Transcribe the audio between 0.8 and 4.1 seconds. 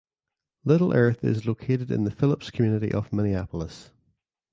Earth is located in the Phillips community of Minneapolis.